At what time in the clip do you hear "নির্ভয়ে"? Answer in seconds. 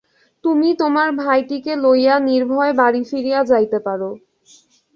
2.29-2.73